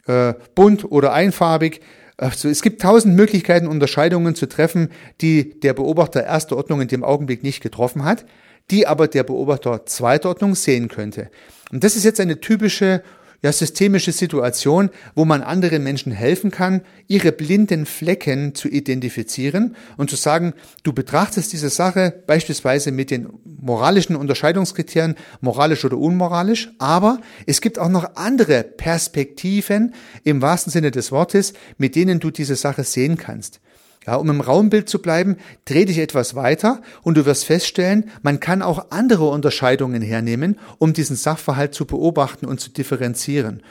äh, 0.06 0.36
bunt 0.54 0.92
oder 0.92 1.12
einfarbig. 1.12 1.82
Also 2.16 2.48
es 2.48 2.62
gibt 2.62 2.80
tausend 2.80 3.16
Möglichkeiten, 3.16 3.66
Unterscheidungen 3.66 4.36
zu 4.36 4.48
treffen, 4.48 4.90
die 5.20 5.60
der 5.62 5.74
Beobachter 5.74 6.24
erster 6.24 6.58
Ordnung 6.58 6.80
in 6.80 6.90
dem 6.90 7.04
Augenblick 7.04 7.42
nicht 7.42 7.64
getroffen 7.64 8.06
hat, 8.06 8.24
die 8.70 8.86
aber 8.86 9.08
der 9.08 9.24
Beobachter 9.24 9.88
zweiter 9.88 10.30
Ordnung 10.30 10.54
sehen 10.54 10.90
könnte. 10.90 11.32
Und 11.72 11.84
das 11.84 11.96
ist 11.96 12.04
jetzt 12.04 12.20
eine 12.20 12.40
typische 12.40 13.02
ja, 13.42 13.52
systemische 13.52 14.12
Situation, 14.12 14.90
wo 15.16 15.26
man 15.26 15.42
anderen 15.42 15.84
Menschen 15.84 16.12
helfen 16.12 16.52
kann, 16.52 16.82
ihre 17.08 17.32
blinden 17.32 17.86
Flecken 17.86 18.54
zu 18.56 18.68
identifizieren 18.68 19.76
und 19.98 20.10
zu 20.10 20.16
sagen, 20.16 20.54
du 20.84 20.94
betrachtest 20.94 21.54
diese 21.54 21.70
Sache 21.70 22.24
beispielsweise 22.28 22.92
mit 22.92 23.12
den 23.12 23.30
moralischen 23.46 24.16
Unterscheidungskriterien, 24.16 25.16
moralisch 25.42 25.86
oder 25.86 25.98
unmoralisch, 25.98 26.70
aber 26.80 27.20
es 27.46 27.62
gibt 27.62 27.80
auch 27.80 27.90
noch 27.90 28.16
andere 28.16 28.64
Perspektiven 28.64 29.94
im 30.24 30.42
wahrsten 30.42 30.72
Sinne 30.72 30.92
des 30.92 31.12
Wortes, 31.12 31.54
mit 31.78 31.96
denen 31.96 32.20
du 32.20 32.32
diese 32.32 32.56
Sache 32.56 32.84
sehen 32.84 33.18
kannst. 33.18 33.62
Ja, 34.08 34.16
um 34.16 34.30
im 34.30 34.42
Raumbild 34.42 34.88
zu 34.88 35.02
bleiben, 35.02 35.38
dreh 35.66 35.86
dich 35.86 35.98
etwas 35.98 36.34
weiter 36.34 36.82
und 37.04 37.18
du 37.18 37.26
wirst 37.26 37.46
feststellen, 37.46 38.10
man 38.22 38.40
kann 38.40 38.62
auch 38.62 38.92
andere 38.92 39.28
Unterscheidungen 39.28 40.02
hernehmen, 40.02 40.58
um 40.78 40.94
diesen 40.94 41.16
Sachverhalt 41.16 41.76
zu 41.76 41.86
beobachten 41.86 42.46
und 42.46 42.62
zu 42.62 42.70
differenzieren. 42.70 43.62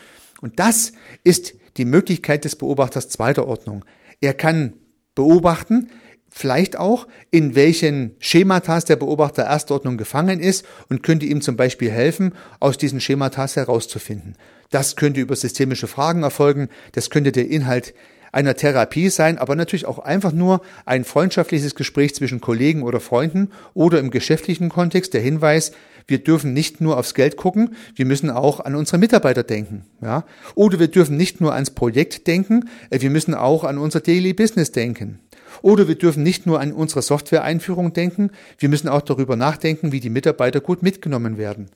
Und 0.41 0.59
das 0.59 0.93
ist 1.25 1.55
die 1.79 1.87
Möglichkeit 1.87 2.45
des 2.45 2.57
Beobachters 2.57 3.09
zweiter 3.09 3.47
Ordnung. 3.47 3.85
Er 4.21 4.35
kann 4.35 4.75
beobachten, 5.15 5.89
vielleicht 6.31 6.77
auch, 6.77 7.09
in 7.31 7.55
welchen 7.55 8.15
Schematas 8.19 8.85
der 8.85 8.97
Beobachter 8.97 9.45
erster 9.45 9.75
Ordnung 9.75 9.97
gefangen 9.97 10.41
ist 10.41 10.65
und 10.89 11.03
könnte 11.03 11.27
ihm 11.27 11.41
zum 11.41 11.57
Beispiel 11.57 11.91
helfen, 11.91 12.35
aus 12.61 12.79
diesen 12.79 13.01
Schematas 13.01 13.57
herauszufinden. 13.57 14.37
Das 14.71 14.97
könnte 14.97 15.21
über 15.21 15.35
systemische 15.35 15.87
Fragen 15.87 16.23
erfolgen, 16.23 16.69
das 16.93 17.11
könnte 17.11 17.33
der 17.33 17.49
Inhalt 17.49 17.95
einer 18.33 18.55
Therapie 18.55 19.09
sein, 19.09 19.39
aber 19.39 19.57
natürlich 19.57 19.87
auch 19.87 19.99
einfach 19.99 20.33
nur 20.33 20.61
ein 20.85 21.05
freundschaftliches 21.05 21.75
Gespräch 21.75 22.15
zwischen 22.15 22.41
Kollegen 22.41 22.83
oder 22.83 23.01
Freunden 23.01 23.51
oder 23.75 23.99
im 23.99 24.11
geschäftlichen 24.11 24.69
Kontext 24.69 25.15
der 25.15 25.21
Hinweis, 25.21 25.73
wir 26.09 26.19
dürfen 26.19 26.55
nicht 26.55 26.81
nur 26.81 26.97
aufs 26.97 27.15
Geld 27.15 27.37
gucken, 27.37 27.77
wir 27.95 28.07
müssen 28.07 28.31
auch 28.31 28.61
an 28.61 28.75
unsere 28.75 28.97
Mitarbeiter 28.99 29.43
denken, 29.43 29.85
ja? 30.01 30.25
Oder 30.55 30.79
wir 30.79 30.89
dürfen 30.89 31.19
nicht 31.19 31.41
nur 31.43 31.53
ans 31.53 31.71
Projekt 31.71 32.27
denken, 32.27 32.71
äh, 32.91 33.01
wir 33.01 33.11
müssen 33.11 33.35
auch 33.35 33.63
an 33.63 33.77
unser 33.77 34.01
Daily 34.01 34.33
Business 34.33 34.73
denken. 34.73 35.21
Oder 35.61 35.87
wir 35.87 35.97
dürfen 35.97 36.23
nicht 36.23 36.47
nur 36.47 36.61
an 36.61 36.73
unsere 36.73 37.03
Software-Einführung 37.03 37.93
denken, 37.93 38.31
wir 38.59 38.69
müssen 38.69 38.89
auch 38.89 39.03
darüber 39.03 39.37
nachdenken, 39.37 39.93
wie 39.93 40.01
die 40.01 40.11
Mitarbeiter 40.11 40.61
gut 40.61 40.83
mitgenommen 40.83 41.37
werden. 41.37 41.69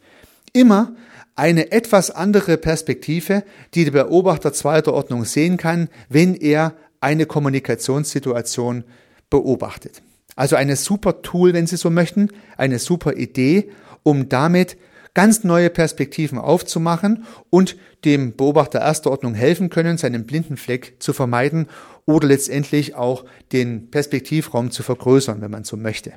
Immer 0.53 0.95
eine 1.35 1.73
etwas 1.73 2.11
andere 2.11 2.59
Perspektive, 2.59 3.43
die 3.75 3.85
der 3.85 4.05
Beobachter 4.05 4.53
zweiter 4.53 4.93
Ordnung 4.93 5.25
sehen 5.25 5.57
kann, 5.57 5.89
wenn 6.09 6.35
er 6.35 6.75
eine 7.01 7.27
Kommunikationssituation 7.27 8.85
beobachtet. 9.31 10.03
Also 10.37 10.57
eine 10.57 10.77
super 10.77 11.23
Tool, 11.23 11.53
wenn 11.53 11.67
Sie 11.67 11.77
so 11.77 11.91
möchten, 11.91 12.29
eine 12.57 12.79
super 12.79 13.15
Idee, 13.15 13.71
um 14.03 14.29
damit 14.29 14.77
ganz 15.15 15.45
neue 15.45 15.69
Perspektiven 15.71 16.39
aufzumachen 16.39 17.25
und 17.51 17.77
dem 18.05 18.35
Beobachter 18.37 18.81
erster 18.81 19.11
Ordnung 19.11 19.35
helfen 19.35 19.69
können, 19.69 19.99
seinen 19.99 20.25
blinden 20.25 20.57
Fleck 20.57 20.97
zu 21.01 21.13
vermeiden 21.13 21.67
oder 22.07 22.29
letztendlich 22.29 22.95
auch 22.95 23.25
den 23.53 23.91
Perspektivraum 23.91 24.71
zu 24.71 24.83
vergrößern, 24.83 25.41
wenn 25.41 25.51
man 25.51 25.65
so 25.65 25.77
möchte. 25.77 26.15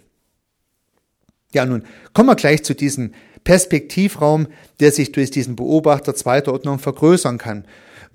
Ja, 1.54 1.66
nun 1.66 1.84
kommen 2.14 2.30
wir 2.30 2.36
gleich 2.36 2.64
zu 2.64 2.74
diesem 2.74 3.14
Perspektivraum, 3.46 4.48
der 4.82 4.92
sich 4.92 5.14
durch 5.14 5.32
diesen 5.32 5.56
Beobachter 5.56 6.14
zweiter 6.14 6.52
Ordnung 6.52 6.80
vergrößern 6.80 7.38
kann. 7.38 7.64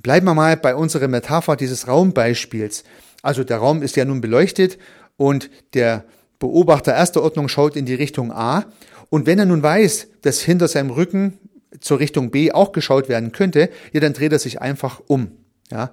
Bleiben 0.02 0.26
wir 0.26 0.34
mal 0.34 0.58
bei 0.58 0.75
unserer 0.75 1.08
Metapher 1.08 1.56
dieses 1.56 1.88
Raumbeispiels. 1.88 2.84
Also 3.22 3.44
der 3.44 3.58
Raum 3.58 3.82
ist 3.82 3.96
ja 3.96 4.04
nun 4.04 4.20
beleuchtet 4.20 4.76
und 5.16 5.50
der 5.72 6.04
Beobachter 6.38 6.94
erster 6.94 7.22
Ordnung 7.22 7.49
schaut 7.49 7.76
in 7.76 7.87
die 7.87 7.94
Richtung 7.94 8.32
A. 8.32 8.64
Und 9.08 9.26
wenn 9.26 9.38
er 9.38 9.46
nun 9.46 9.62
weiß, 9.62 10.08
dass 10.22 10.40
hinter 10.40 10.68
seinem 10.68 10.90
Rücken 10.90 11.38
zur 11.80 12.00
Richtung 12.00 12.30
B 12.30 12.52
auch 12.52 12.72
geschaut 12.72 13.08
werden 13.08 13.32
könnte, 13.32 13.70
ja, 13.92 14.00
dann 14.00 14.12
dreht 14.12 14.32
er 14.32 14.38
sich 14.38 14.60
einfach 14.60 15.00
um. 15.06 15.32
Ja. 15.70 15.90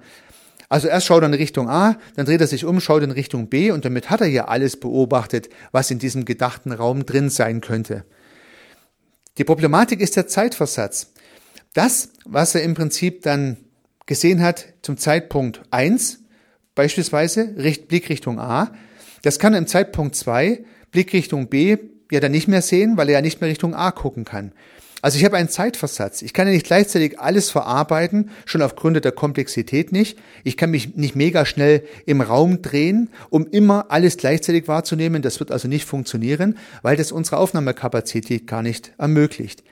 Also 0.68 0.88
erst 0.88 1.06
schaut 1.06 1.22
er 1.22 1.28
in 1.28 1.34
Richtung 1.34 1.68
A, 1.68 1.96
dann 2.16 2.26
dreht 2.26 2.40
er 2.40 2.46
sich 2.46 2.64
um, 2.64 2.80
schaut 2.80 3.02
in 3.02 3.10
Richtung 3.10 3.48
B 3.48 3.70
und 3.70 3.84
damit 3.84 4.10
hat 4.10 4.20
er 4.20 4.26
ja 4.26 4.46
alles 4.46 4.78
beobachtet, 4.78 5.48
was 5.72 5.90
in 5.90 5.98
diesem 5.98 6.24
gedachten 6.24 6.72
Raum 6.72 7.06
drin 7.06 7.30
sein 7.30 7.60
könnte. 7.60 8.04
Die 9.38 9.44
Problematik 9.44 10.00
ist 10.00 10.16
der 10.16 10.26
Zeitversatz. 10.26 11.12
Das, 11.72 12.10
was 12.24 12.56
er 12.56 12.64
im 12.64 12.74
Prinzip 12.74 13.22
dann 13.22 13.56
gesehen 14.06 14.42
hat 14.42 14.66
zum 14.82 14.96
Zeitpunkt 14.96 15.62
1, 15.70 16.24
beispielsweise 16.74 17.54
Blickrichtung 17.88 18.40
A, 18.40 18.72
das 19.22 19.38
kann 19.38 19.52
er 19.52 19.58
im 19.58 19.68
Zeitpunkt 19.68 20.16
2, 20.16 20.64
Blickrichtung 20.90 21.48
B, 21.48 21.76
ja 22.10 22.20
dann 22.20 22.32
nicht 22.32 22.48
mehr 22.48 22.62
sehen, 22.62 22.96
weil 22.96 23.08
er 23.08 23.16
ja 23.16 23.20
nicht 23.20 23.40
mehr 23.40 23.50
Richtung 23.50 23.74
A 23.74 23.92
gucken 23.92 24.24
kann. 24.24 24.52
Also 25.00 25.16
ich 25.16 25.24
habe 25.24 25.36
einen 25.36 25.48
Zeitversatz. 25.48 26.22
Ich 26.22 26.32
kann 26.32 26.48
ja 26.48 26.52
nicht 26.52 26.66
gleichzeitig 26.66 27.20
alles 27.20 27.50
verarbeiten, 27.50 28.30
schon 28.46 28.62
aufgrund 28.62 29.04
der 29.04 29.12
Komplexität 29.12 29.92
nicht. 29.92 30.18
Ich 30.42 30.56
kann 30.56 30.72
mich 30.72 30.96
nicht 30.96 31.14
mega 31.14 31.46
schnell 31.46 31.84
im 32.04 32.20
Raum 32.20 32.62
drehen, 32.62 33.10
um 33.30 33.46
immer 33.46 33.86
alles 33.90 34.16
gleichzeitig 34.16 34.66
wahrzunehmen. 34.66 35.22
Das 35.22 35.38
wird 35.38 35.52
also 35.52 35.68
nicht 35.68 35.84
funktionieren, 35.84 36.58
weil 36.82 36.96
das 36.96 37.12
unsere 37.12 37.36
Aufnahmekapazität 37.36 38.48
gar 38.48 38.62
nicht 38.62 38.92
ermöglicht. 38.98 39.62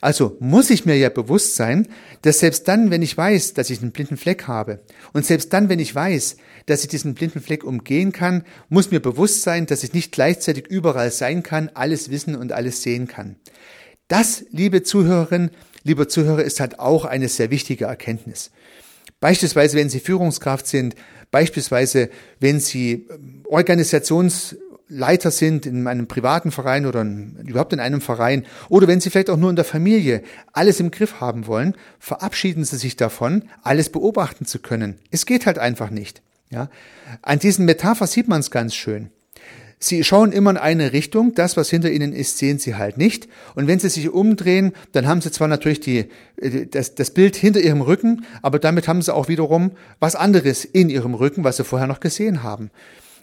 Also 0.00 0.38
muss 0.40 0.70
ich 0.70 0.86
mir 0.86 0.96
ja 0.96 1.10
bewusst 1.10 1.56
sein, 1.56 1.86
dass 2.22 2.38
selbst 2.38 2.66
dann, 2.68 2.90
wenn 2.90 3.02
ich 3.02 3.14
weiß, 3.14 3.52
dass 3.52 3.68
ich 3.68 3.82
einen 3.82 3.92
blinden 3.92 4.16
Fleck 4.16 4.46
habe 4.46 4.80
und 5.12 5.26
selbst 5.26 5.52
dann, 5.52 5.68
wenn 5.68 5.78
ich 5.78 5.94
weiß, 5.94 6.36
dass 6.64 6.82
ich 6.82 6.88
diesen 6.88 7.14
blinden 7.14 7.40
Fleck 7.40 7.64
umgehen 7.64 8.12
kann, 8.12 8.44
muss 8.70 8.90
mir 8.90 9.00
bewusst 9.00 9.42
sein, 9.42 9.66
dass 9.66 9.82
ich 9.84 9.92
nicht 9.92 10.12
gleichzeitig 10.12 10.68
überall 10.68 11.10
sein 11.10 11.42
kann, 11.42 11.70
alles 11.74 12.10
wissen 12.10 12.34
und 12.34 12.52
alles 12.52 12.82
sehen 12.82 13.08
kann. 13.08 13.36
Das, 14.10 14.44
liebe 14.50 14.82
Zuhörerinnen, 14.82 15.52
lieber 15.84 16.08
Zuhörer, 16.08 16.42
ist 16.42 16.58
halt 16.58 16.80
auch 16.80 17.04
eine 17.04 17.28
sehr 17.28 17.52
wichtige 17.52 17.84
Erkenntnis. 17.84 18.50
Beispielsweise, 19.20 19.78
wenn 19.78 19.88
Sie 19.88 20.00
Führungskraft 20.00 20.66
sind, 20.66 20.96
beispielsweise, 21.30 22.10
wenn 22.40 22.58
Sie 22.58 23.06
ähm, 23.08 23.44
Organisationsleiter 23.46 25.30
sind 25.30 25.64
in 25.64 25.86
einem 25.86 26.08
privaten 26.08 26.50
Verein 26.50 26.86
oder 26.86 27.02
überhaupt 27.02 27.72
in 27.72 27.78
einem 27.78 28.00
Verein 28.00 28.46
oder 28.68 28.88
wenn 28.88 29.00
Sie 29.00 29.10
vielleicht 29.10 29.30
auch 29.30 29.36
nur 29.36 29.50
in 29.50 29.56
der 29.56 29.64
Familie 29.64 30.24
alles 30.52 30.80
im 30.80 30.90
Griff 30.90 31.20
haben 31.20 31.46
wollen, 31.46 31.76
verabschieden 32.00 32.64
Sie 32.64 32.78
sich 32.78 32.96
davon, 32.96 33.44
alles 33.62 33.90
beobachten 33.90 34.44
zu 34.44 34.58
können. 34.58 34.98
Es 35.12 35.24
geht 35.24 35.46
halt 35.46 35.60
einfach 35.60 35.90
nicht. 35.90 36.20
Ja? 36.50 36.68
An 37.22 37.38
diesen 37.38 37.64
Metapher 37.64 38.08
sieht 38.08 38.26
man 38.26 38.40
es 38.40 38.50
ganz 38.50 38.74
schön. 38.74 39.10
Sie 39.82 40.04
schauen 40.04 40.30
immer 40.32 40.50
in 40.50 40.56
eine 40.58 40.92
Richtung, 40.92 41.34
das, 41.34 41.56
was 41.56 41.70
hinter 41.70 41.90
ihnen 41.90 42.12
ist, 42.12 42.36
sehen 42.36 42.58
sie 42.58 42.74
halt 42.74 42.98
nicht. 42.98 43.28
Und 43.54 43.66
wenn 43.66 43.78
sie 43.78 43.88
sich 43.88 44.10
umdrehen, 44.10 44.72
dann 44.92 45.08
haben 45.08 45.22
sie 45.22 45.30
zwar 45.30 45.48
natürlich 45.48 45.80
die, 45.80 46.04
äh, 46.36 46.66
das, 46.66 46.94
das 46.94 47.10
Bild 47.10 47.34
hinter 47.34 47.60
ihrem 47.60 47.80
Rücken, 47.80 48.26
aber 48.42 48.58
damit 48.58 48.88
haben 48.88 49.00
sie 49.00 49.14
auch 49.14 49.28
wiederum 49.28 49.72
was 49.98 50.16
anderes 50.16 50.66
in 50.66 50.90
ihrem 50.90 51.14
Rücken, 51.14 51.44
was 51.44 51.56
sie 51.56 51.64
vorher 51.64 51.88
noch 51.88 52.00
gesehen 52.00 52.42
haben. 52.42 52.70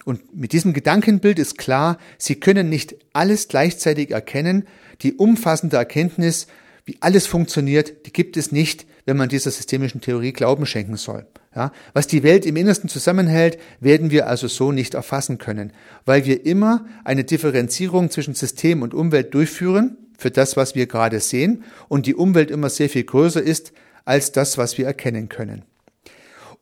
Und 0.04 0.36
mit 0.36 0.52
diesem 0.52 0.72
Gedankenbild 0.72 1.38
ist 1.38 1.58
klar, 1.58 1.96
sie 2.18 2.34
können 2.34 2.68
nicht 2.68 2.96
alles 3.12 3.46
gleichzeitig 3.46 4.10
erkennen. 4.10 4.66
Die 5.02 5.14
umfassende 5.14 5.76
Erkenntnis, 5.76 6.48
wie 6.86 6.96
alles 7.00 7.28
funktioniert, 7.28 8.06
die 8.06 8.12
gibt 8.12 8.36
es 8.36 8.50
nicht, 8.50 8.84
wenn 9.04 9.16
man 9.16 9.28
dieser 9.28 9.52
systemischen 9.52 10.00
Theorie 10.00 10.32
Glauben 10.32 10.66
schenken 10.66 10.96
soll. 10.96 11.24
Ja, 11.58 11.72
was 11.92 12.06
die 12.06 12.22
Welt 12.22 12.46
im 12.46 12.54
Innersten 12.54 12.88
zusammenhält, 12.88 13.58
werden 13.80 14.12
wir 14.12 14.28
also 14.28 14.46
so 14.46 14.70
nicht 14.70 14.94
erfassen 14.94 15.38
können, 15.38 15.72
weil 16.04 16.24
wir 16.24 16.46
immer 16.46 16.86
eine 17.02 17.24
Differenzierung 17.24 18.10
zwischen 18.10 18.34
System 18.34 18.82
und 18.82 18.94
Umwelt 18.94 19.34
durchführen 19.34 19.96
für 20.16 20.30
das, 20.30 20.56
was 20.56 20.76
wir 20.76 20.86
gerade 20.86 21.18
sehen 21.18 21.64
und 21.88 22.06
die 22.06 22.14
Umwelt 22.14 22.52
immer 22.52 22.70
sehr 22.70 22.88
viel 22.88 23.02
größer 23.02 23.42
ist 23.42 23.72
als 24.04 24.30
das, 24.30 24.56
was 24.56 24.78
wir 24.78 24.86
erkennen 24.86 25.28
können. 25.28 25.64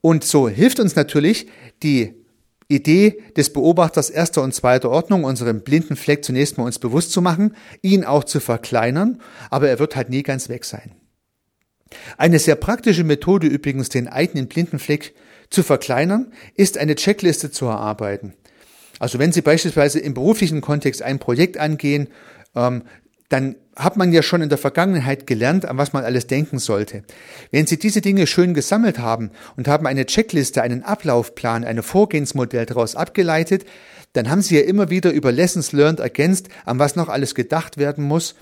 Und 0.00 0.24
so 0.24 0.48
hilft 0.48 0.80
uns 0.80 0.96
natürlich 0.96 1.46
die 1.82 2.14
Idee 2.66 3.22
des 3.36 3.52
Beobachters 3.52 4.08
erster 4.08 4.42
und 4.42 4.54
zweiter 4.54 4.88
Ordnung, 4.88 5.24
unseren 5.24 5.60
blinden 5.60 5.96
Fleck 5.96 6.24
zunächst 6.24 6.56
mal 6.56 6.64
uns 6.64 6.78
bewusst 6.78 7.12
zu 7.12 7.20
machen, 7.20 7.54
ihn 7.82 8.02
auch 8.02 8.24
zu 8.24 8.40
verkleinern, 8.40 9.20
aber 9.50 9.68
er 9.68 9.78
wird 9.78 9.94
halt 9.94 10.08
nie 10.08 10.22
ganz 10.22 10.48
weg 10.48 10.64
sein. 10.64 10.92
Eine 12.16 12.38
sehr 12.38 12.56
praktische 12.56 13.04
Methode 13.04 13.46
übrigens, 13.46 13.88
den 13.88 14.08
eigenen 14.08 14.48
Blindenfleck 14.48 15.14
zu 15.50 15.62
verkleinern, 15.62 16.32
ist 16.54 16.78
eine 16.78 16.96
Checkliste 16.96 17.50
zu 17.50 17.66
erarbeiten. 17.66 18.34
Also 18.98 19.18
wenn 19.18 19.32
Sie 19.32 19.42
beispielsweise 19.42 20.00
im 20.00 20.14
beruflichen 20.14 20.60
Kontext 20.60 21.02
ein 21.02 21.18
Projekt 21.18 21.58
angehen, 21.58 22.08
ähm, 22.54 22.82
dann 23.28 23.56
hat 23.74 23.96
man 23.96 24.12
ja 24.12 24.22
schon 24.22 24.40
in 24.40 24.48
der 24.48 24.58
Vergangenheit 24.58 25.26
gelernt, 25.26 25.66
an 25.66 25.76
was 25.76 25.92
man 25.92 26.04
alles 26.04 26.26
denken 26.26 26.58
sollte. 26.58 27.02
Wenn 27.50 27.66
Sie 27.66 27.78
diese 27.78 28.00
Dinge 28.00 28.26
schön 28.26 28.54
gesammelt 28.54 28.98
haben 28.98 29.30
und 29.56 29.68
haben 29.68 29.86
eine 29.86 30.06
Checkliste, 30.06 30.62
einen 30.62 30.82
Ablaufplan, 30.82 31.64
ein 31.64 31.82
Vorgehensmodell 31.82 32.66
daraus 32.66 32.96
abgeleitet, 32.96 33.66
dann 34.14 34.30
haben 34.30 34.40
Sie 34.42 34.56
ja 34.56 34.62
immer 34.62 34.88
wieder 34.88 35.12
über 35.12 35.30
Lessons 35.30 35.72
learned 35.72 36.00
ergänzt, 36.00 36.48
an 36.64 36.78
was 36.78 36.96
noch 36.96 37.08
alles 37.08 37.34
gedacht 37.34 37.76
werden 37.76 38.04
muss 38.04 38.34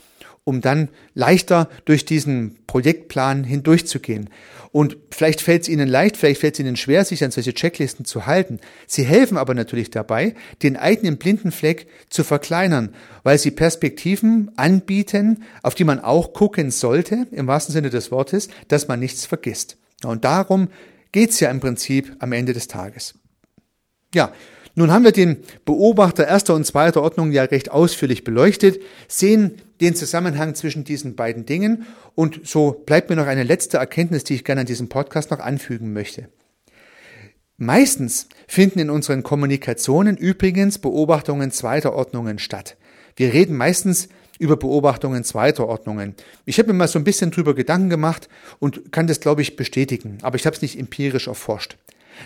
um 0.44 0.60
dann 0.60 0.88
leichter 1.14 1.68
durch 1.86 2.04
diesen 2.04 2.58
Projektplan 2.66 3.44
hindurchzugehen. 3.44 4.28
Und 4.72 4.96
vielleicht 5.10 5.40
fällt 5.40 5.62
es 5.62 5.68
Ihnen 5.68 5.88
leicht, 5.88 6.16
vielleicht 6.16 6.40
fällt 6.40 6.54
es 6.54 6.60
Ihnen 6.60 6.76
schwer, 6.76 7.04
sich 7.04 7.24
an 7.24 7.30
solche 7.30 7.54
Checklisten 7.54 8.04
zu 8.04 8.26
halten. 8.26 8.58
Sie 8.86 9.04
helfen 9.04 9.38
aber 9.38 9.54
natürlich 9.54 9.90
dabei, 9.90 10.34
den 10.62 10.76
eigenen 10.76 11.16
blinden 11.16 11.52
Fleck 11.52 11.86
zu 12.10 12.24
verkleinern, 12.24 12.92
weil 13.22 13.38
sie 13.38 13.52
Perspektiven 13.52 14.50
anbieten, 14.56 15.44
auf 15.62 15.74
die 15.74 15.84
man 15.84 16.00
auch 16.00 16.32
gucken 16.32 16.70
sollte, 16.70 17.26
im 17.30 17.46
wahrsten 17.46 17.72
Sinne 17.72 17.90
des 17.90 18.10
Wortes, 18.10 18.48
dass 18.68 18.88
man 18.88 19.00
nichts 19.00 19.26
vergisst. 19.26 19.76
Und 20.04 20.24
darum 20.24 20.68
geht's 21.12 21.40
ja 21.40 21.50
im 21.50 21.60
Prinzip 21.60 22.16
am 22.18 22.32
Ende 22.32 22.52
des 22.52 22.66
Tages. 22.66 23.14
Ja, 24.12 24.32
nun 24.74 24.90
haben 24.90 25.04
wir 25.04 25.12
den 25.12 25.36
Beobachter 25.64 26.26
erster 26.26 26.54
und 26.54 26.66
zweiter 26.66 27.02
Ordnung 27.02 27.30
ja 27.30 27.44
recht 27.44 27.70
ausführlich 27.70 28.24
beleuchtet, 28.24 28.80
sehen 29.06 29.62
den 29.84 29.94
Zusammenhang 29.94 30.54
zwischen 30.54 30.84
diesen 30.84 31.14
beiden 31.14 31.44
Dingen 31.46 31.84
und 32.14 32.40
so 32.44 32.82
bleibt 32.86 33.10
mir 33.10 33.16
noch 33.16 33.26
eine 33.26 33.42
letzte 33.42 33.76
Erkenntnis, 33.76 34.24
die 34.24 34.34
ich 34.34 34.44
gerne 34.44 34.62
an 34.62 34.66
diesem 34.66 34.88
Podcast 34.88 35.30
noch 35.30 35.40
anfügen 35.40 35.92
möchte. 35.92 36.28
Meistens 37.56 38.28
finden 38.48 38.80
in 38.80 38.90
unseren 38.90 39.22
Kommunikationen 39.22 40.16
übrigens 40.16 40.78
Beobachtungen 40.78 41.50
zweiter 41.50 41.94
Ordnungen 41.94 42.38
statt. 42.38 42.76
Wir 43.16 43.32
reden 43.32 43.56
meistens 43.56 44.08
über 44.38 44.56
Beobachtungen 44.56 45.22
zweiter 45.22 45.68
Ordnungen. 45.68 46.14
Ich 46.46 46.58
habe 46.58 46.72
mir 46.72 46.78
mal 46.78 46.88
so 46.88 46.98
ein 46.98 47.04
bisschen 47.04 47.30
drüber 47.30 47.54
Gedanken 47.54 47.90
gemacht 47.90 48.28
und 48.58 48.90
kann 48.90 49.06
das, 49.06 49.20
glaube 49.20 49.42
ich, 49.42 49.54
bestätigen, 49.54 50.18
aber 50.22 50.36
ich 50.36 50.46
habe 50.46 50.56
es 50.56 50.62
nicht 50.62 50.78
empirisch 50.78 51.28
erforscht. 51.28 51.76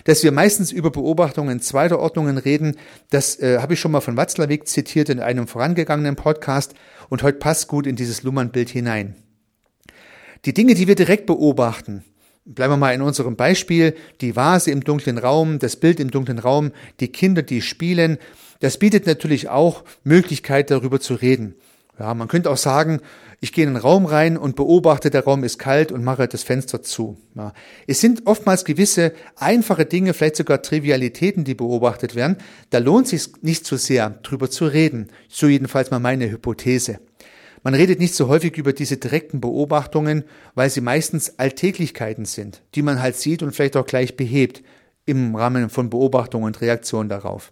Dass 0.03 0.23
wir 0.23 0.31
meistens 0.31 0.71
über 0.71 0.91
Beobachtungen 0.91 1.61
zweiter 1.61 1.99
Ordnungen 1.99 2.37
reden, 2.37 2.75
das 3.09 3.39
äh, 3.39 3.59
habe 3.59 3.73
ich 3.73 3.79
schon 3.79 3.91
mal 3.91 4.01
von 4.01 4.17
Watzlawick 4.17 4.67
zitiert 4.67 5.09
in 5.09 5.19
einem 5.19 5.47
vorangegangenen 5.47 6.15
Podcast 6.15 6.73
und 7.09 7.23
heute 7.23 7.39
passt 7.39 7.67
gut 7.67 7.87
in 7.87 7.95
dieses 7.95 8.23
Luhmann-Bild 8.23 8.69
hinein. 8.69 9.15
Die 10.45 10.53
Dinge, 10.53 10.73
die 10.73 10.87
wir 10.87 10.95
direkt 10.95 11.25
beobachten, 11.25 12.03
bleiben 12.45 12.73
wir 12.73 12.77
mal 12.77 12.93
in 12.93 13.01
unserem 13.01 13.35
Beispiel, 13.35 13.95
die 14.21 14.35
Vase 14.35 14.71
im 14.71 14.83
dunklen 14.83 15.17
Raum, 15.17 15.59
das 15.59 15.75
Bild 15.75 15.99
im 15.99 16.11
dunklen 16.11 16.39
Raum, 16.39 16.71
die 16.99 17.09
Kinder, 17.09 17.41
die 17.41 17.61
spielen, 17.61 18.17
das 18.59 18.77
bietet 18.77 19.05
natürlich 19.05 19.49
auch 19.49 19.83
Möglichkeit, 20.03 20.71
darüber 20.71 20.99
zu 20.99 21.13
reden. 21.15 21.55
Ja, 21.99 22.13
man 22.13 22.27
könnte 22.29 22.49
auch 22.49 22.57
sagen, 22.57 23.01
ich 23.41 23.53
gehe 23.53 23.65
in 23.65 23.73
den 23.73 23.81
Raum 23.81 24.05
rein 24.05 24.37
und 24.37 24.55
beobachte, 24.55 25.09
der 25.09 25.23
Raum 25.23 25.43
ist 25.43 25.59
kalt 25.59 25.91
und 25.91 26.03
mache 26.03 26.27
das 26.27 26.43
Fenster 26.43 26.81
zu. 26.81 27.17
Ja. 27.35 27.53
Es 27.87 28.01
sind 28.01 28.27
oftmals 28.27 28.65
gewisse 28.65 29.13
einfache 29.35 29.85
Dinge, 29.85 30.13
vielleicht 30.13 30.35
sogar 30.35 30.61
Trivialitäten, 30.61 31.45
die 31.45 31.55
beobachtet 31.55 32.15
werden. 32.15 32.37
Da 32.69 32.79
lohnt 32.79 33.05
es 33.05 33.23
sich 33.23 33.41
nicht 33.41 33.65
so 33.65 33.77
sehr, 33.77 34.09
drüber 34.23 34.49
zu 34.49 34.65
reden. 34.65 35.07
So 35.29 35.47
jedenfalls 35.47 35.89
mal 35.89 35.99
meine 35.99 36.29
Hypothese. 36.29 36.99
Man 37.63 37.73
redet 37.73 37.99
nicht 37.99 38.15
so 38.15 38.27
häufig 38.27 38.57
über 38.57 38.73
diese 38.73 38.97
direkten 38.97 39.41
Beobachtungen, 39.41 40.23
weil 40.55 40.69
sie 40.69 40.81
meistens 40.81 41.39
Alltäglichkeiten 41.39 42.25
sind, 42.25 42.61
die 42.75 42.81
man 42.81 43.01
halt 43.01 43.15
sieht 43.15 43.43
und 43.43 43.53
vielleicht 43.53 43.77
auch 43.77 43.85
gleich 43.85 44.15
behebt 44.15 44.63
im 45.05 45.35
Rahmen 45.35 45.69
von 45.69 45.89
Beobachtungen 45.89 46.45
und 46.45 46.61
Reaktionen 46.61 47.09
darauf. 47.09 47.51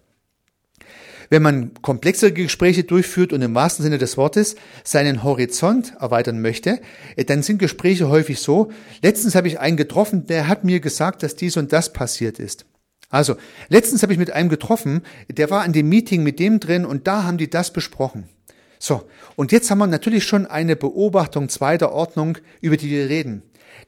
Wenn 1.30 1.42
man 1.42 1.74
komplexere 1.82 2.32
Gespräche 2.32 2.84
durchführt 2.84 3.32
und 3.32 3.42
im 3.42 3.54
wahrsten 3.54 3.82
Sinne 3.82 3.98
des 3.98 4.16
Wortes 4.16 4.56
seinen 4.84 5.22
Horizont 5.22 5.94
erweitern 6.00 6.40
möchte, 6.40 6.80
äh, 7.16 7.24
dann 7.24 7.42
sind 7.42 7.58
Gespräche 7.58 8.08
häufig 8.08 8.40
so, 8.40 8.70
letztens 9.02 9.34
habe 9.34 9.48
ich 9.48 9.60
einen 9.60 9.76
getroffen, 9.76 10.26
der 10.26 10.48
hat 10.48 10.64
mir 10.64 10.80
gesagt, 10.80 11.22
dass 11.22 11.36
dies 11.36 11.56
und 11.56 11.72
das 11.72 11.92
passiert 11.92 12.38
ist. 12.38 12.64
Also, 13.10 13.36
letztens 13.68 14.02
habe 14.02 14.12
ich 14.12 14.18
mit 14.18 14.30
einem 14.30 14.48
getroffen, 14.48 15.02
der 15.30 15.50
war 15.50 15.62
an 15.62 15.72
dem 15.72 15.88
Meeting 15.88 16.22
mit 16.22 16.38
dem 16.38 16.60
drin 16.60 16.84
und 16.84 17.06
da 17.06 17.24
haben 17.24 17.38
die 17.38 17.48
das 17.48 17.72
besprochen. 17.72 18.28
So, 18.78 19.02
und 19.34 19.50
jetzt 19.50 19.70
haben 19.70 19.78
wir 19.78 19.86
natürlich 19.86 20.24
schon 20.24 20.46
eine 20.46 20.76
Beobachtung 20.76 21.48
zweiter 21.48 21.92
Ordnung, 21.92 22.38
über 22.60 22.76
die 22.76 22.90
wir 22.90 23.08
reden. 23.08 23.42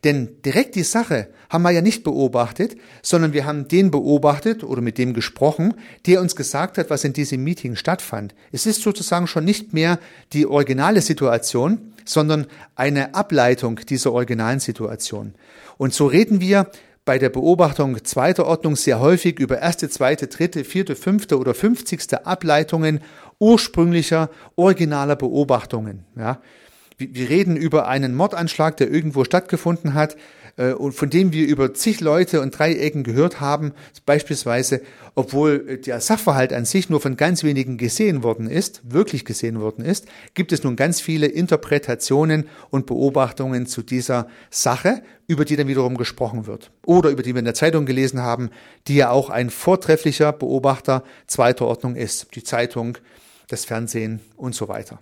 Denn 0.05 0.41
direkt 0.45 0.77
die 0.77 0.83
Sache 0.83 1.29
haben 1.51 1.63
wir 1.63 1.71
ja 1.71 1.83
nicht 1.83 2.05
beobachtet, 2.05 2.77
sondern 3.03 3.33
wir 3.33 3.45
haben 3.45 3.69
den 3.69 3.91
beobachtet 3.91 4.65
oder 4.65 4.81
mit 4.81 4.99
dem 4.99 5.13
gesprochen, 5.13 5.75
der 6.07 6.21
uns 6.21 6.37
gesagt 6.37 6.79
hat, 6.79 6.91
was 6.91 7.05
in 7.05 7.13
diesem 7.13 7.45
Meeting 7.45 7.77
stattfand. 7.77 8.35
Es 8.53 8.67
ist 8.67 8.83
sozusagen 8.83 9.27
schon 9.27 9.45
nicht 9.45 9.73
mehr 9.73 9.99
die 10.33 10.47
originale 10.47 11.03
Situation, 11.03 11.93
sondern 12.05 12.47
eine 12.77 13.15
Ableitung 13.15 13.81
dieser 13.89 14.13
originalen 14.13 14.61
Situation. 14.61 15.35
Und 15.77 15.93
so 15.93 16.07
reden 16.07 16.41
wir 16.41 16.71
bei 17.05 17.19
der 17.19 17.31
Beobachtung 17.31 18.05
zweiter 18.05 18.47
Ordnung 18.47 18.77
sehr 18.77 19.01
häufig 19.01 19.39
über 19.39 19.59
erste, 19.59 19.89
zweite, 19.89 20.29
dritte, 20.29 20.65
vierte, 20.65 20.95
fünfte 20.95 21.39
oder 21.39 21.55
fünfzigste 21.55 22.27
Ableitungen 22.27 23.01
ursprünglicher, 23.39 24.31
originaler 24.55 25.17
Beobachtungen. 25.17 26.05
Ja 26.17 26.41
wir 27.01 27.31
reden 27.31 27.57
über 27.57 27.89
einen 27.89 28.15
Mordanschlag, 28.15 28.77
der 28.77 28.91
irgendwo 28.91 29.25
stattgefunden 29.25 29.95
hat 29.95 30.17
äh, 30.57 30.73
und 30.73 30.93
von 30.93 31.11
dem 31.11 31.33
wir 31.33 31.47
über 31.47 31.75
zig 31.75 32.01
Leute 32.01 32.41
und 32.41 32.59
drei 32.59 32.75
Ecken 32.75 33.03
gehört 33.03 33.41
haben, 33.41 33.73
beispielsweise, 34.07 34.83
obwohl 35.15 35.79
der 35.79 36.01
Sachverhalt 36.01 36.53
an 36.53 36.65
sich 36.65 36.91
nur 36.91 37.01
von 37.01 37.17
ganz 37.17 37.43
wenigen 37.43 37.79
gesehen 37.79 38.23
worden 38.23 38.49
ist, 38.49 38.83
wirklich 38.85 39.25
gesehen 39.25 39.61
worden 39.61 39.85
ist, 39.85 40.07
gibt 40.35 40.53
es 40.53 40.63
nun 40.63 40.77
ganz 40.77 41.01
viele 41.01 41.27
Interpretationen 41.27 42.49
und 42.71 42.87
Beobachtungen 42.87 43.67
zu 43.67 43.83
dieser 43.83 44.29
Sache, 44.51 45.03
über 45.27 45.45
die 45.45 45.57
dann 45.57 45.69
wiederum 45.69 45.97
gesprochen 45.97 46.47
wird. 46.47 46.71
Oder 46.85 47.11
über 47.11 47.23
die 47.23 47.35
wir 47.35 47.39
in 47.39 47.45
der 47.45 47.55
Zeitung 47.55 47.87
gelesen 47.87 48.21
haben, 48.21 48.51
die 48.89 48.97
ja 48.97 49.11
auch 49.11 49.31
ein 49.31 49.51
vortrefflicher 49.51 50.33
Beobachter 50.33 51.05
zweiter 51.27 51.67
Ordnung 51.67 51.97
ist. 51.97 52.35
Die 52.35 52.43
Zeitung, 52.43 52.99
das 53.49 53.65
Fernsehen 53.65 54.21
und 54.37 54.55
so 54.55 54.69
weiter. 54.69 55.01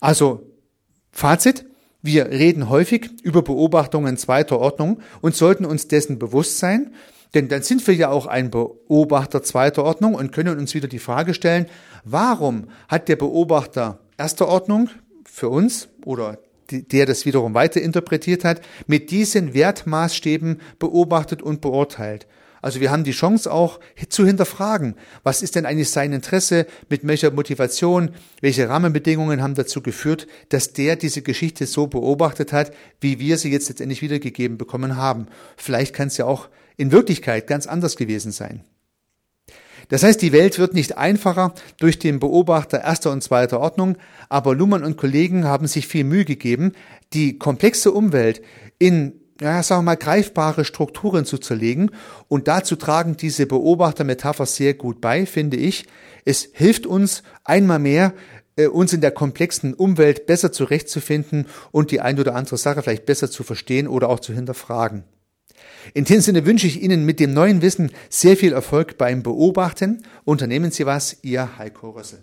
Also 0.00 0.55
Fazit, 1.16 1.64
wir 2.02 2.26
reden 2.26 2.68
häufig 2.68 3.08
über 3.22 3.40
Beobachtungen 3.40 4.18
zweiter 4.18 4.58
Ordnung 4.58 5.00
und 5.22 5.34
sollten 5.34 5.64
uns 5.64 5.88
dessen 5.88 6.18
bewusst 6.18 6.58
sein, 6.58 6.92
denn 7.32 7.48
dann 7.48 7.62
sind 7.62 7.86
wir 7.86 7.94
ja 7.94 8.10
auch 8.10 8.26
ein 8.26 8.50
Beobachter 8.50 9.42
zweiter 9.42 9.84
Ordnung 9.84 10.14
und 10.14 10.30
können 10.30 10.58
uns 10.58 10.74
wieder 10.74 10.88
die 10.88 10.98
Frage 10.98 11.32
stellen, 11.32 11.66
warum 12.04 12.66
hat 12.88 13.08
der 13.08 13.16
Beobachter 13.16 13.98
erster 14.18 14.46
Ordnung 14.46 14.90
für 15.24 15.48
uns 15.48 15.88
oder 16.04 16.38
der 16.70 17.06
das 17.06 17.24
wiederum 17.24 17.54
weiter 17.54 17.80
interpretiert 17.80 18.44
hat, 18.44 18.60
mit 18.86 19.10
diesen 19.10 19.54
Wertmaßstäben 19.54 20.60
beobachtet 20.78 21.40
und 21.40 21.62
beurteilt. 21.62 22.26
Also 22.66 22.80
wir 22.80 22.90
haben 22.90 23.04
die 23.04 23.12
Chance 23.12 23.52
auch 23.52 23.78
zu 24.08 24.26
hinterfragen, 24.26 24.96
was 25.22 25.40
ist 25.40 25.54
denn 25.54 25.66
eigentlich 25.66 25.88
sein 25.88 26.12
Interesse, 26.12 26.66
mit 26.88 27.06
welcher 27.06 27.30
Motivation, 27.30 28.10
welche 28.40 28.68
Rahmenbedingungen 28.68 29.40
haben 29.40 29.54
dazu 29.54 29.82
geführt, 29.82 30.26
dass 30.48 30.72
der 30.72 30.96
diese 30.96 31.22
Geschichte 31.22 31.64
so 31.66 31.86
beobachtet 31.86 32.52
hat, 32.52 32.72
wie 33.00 33.20
wir 33.20 33.38
sie 33.38 33.52
jetzt 33.52 33.68
letztendlich 33.68 34.02
wiedergegeben 34.02 34.58
bekommen 34.58 34.96
haben. 34.96 35.28
Vielleicht 35.56 35.94
kann 35.94 36.08
es 36.08 36.16
ja 36.16 36.24
auch 36.24 36.48
in 36.76 36.90
Wirklichkeit 36.90 37.46
ganz 37.46 37.68
anders 37.68 37.94
gewesen 37.94 38.32
sein. 38.32 38.64
Das 39.88 40.02
heißt, 40.02 40.20
die 40.20 40.32
Welt 40.32 40.58
wird 40.58 40.74
nicht 40.74 40.98
einfacher 40.98 41.54
durch 41.78 42.00
den 42.00 42.18
Beobachter 42.18 42.80
erster 42.80 43.12
und 43.12 43.22
zweiter 43.22 43.60
Ordnung, 43.60 43.96
aber 44.28 44.56
Luhmann 44.56 44.82
und 44.82 44.96
Kollegen 44.96 45.44
haben 45.44 45.68
sich 45.68 45.86
viel 45.86 46.02
Mühe 46.02 46.24
gegeben, 46.24 46.72
die 47.12 47.38
komplexe 47.38 47.92
Umwelt 47.92 48.42
in 48.80 49.20
ja, 49.40 49.62
sagen 49.62 49.80
wir 49.80 49.92
mal, 49.92 49.96
greifbare 49.96 50.64
Strukturen 50.64 51.24
zu 51.24 51.38
zerlegen. 51.38 51.90
Und 52.28 52.48
dazu 52.48 52.76
tragen 52.76 53.16
diese 53.16 53.46
Beobachtermetapher 53.46 54.46
sehr 54.46 54.74
gut 54.74 55.00
bei, 55.00 55.26
finde 55.26 55.56
ich. 55.56 55.86
Es 56.24 56.48
hilft 56.52 56.86
uns 56.86 57.22
einmal 57.44 57.78
mehr, 57.78 58.14
äh, 58.56 58.66
uns 58.66 58.92
in 58.92 59.00
der 59.00 59.10
komplexen 59.10 59.74
Umwelt 59.74 60.26
besser 60.26 60.52
zurechtzufinden 60.52 61.46
und 61.70 61.90
die 61.90 62.00
ein 62.00 62.18
oder 62.18 62.34
andere 62.34 62.56
Sache 62.56 62.82
vielleicht 62.82 63.06
besser 63.06 63.30
zu 63.30 63.44
verstehen 63.44 63.88
oder 63.88 64.08
auch 64.08 64.20
zu 64.20 64.32
hinterfragen. 64.32 65.04
In 65.94 66.04
dem 66.04 66.20
Sinne 66.20 66.44
wünsche 66.46 66.66
ich 66.66 66.82
Ihnen 66.82 67.04
mit 67.04 67.20
dem 67.20 67.32
neuen 67.32 67.62
Wissen 67.62 67.92
sehr 68.08 68.36
viel 68.36 68.52
Erfolg 68.52 68.98
beim 68.98 69.22
Beobachten. 69.22 70.02
Unternehmen 70.24 70.70
Sie 70.70 70.86
was, 70.86 71.18
Ihr 71.22 71.58
Heiko 71.58 71.90
Rössel. 71.90 72.22